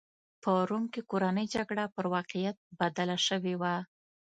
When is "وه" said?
3.61-3.75